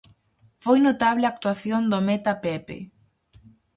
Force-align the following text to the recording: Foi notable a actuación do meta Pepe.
Foi 0.61 0.77
notable 0.87 1.23
a 1.25 1.31
actuación 1.35 1.81
do 1.91 1.99
meta 2.07 2.33
Pepe. 2.43 2.77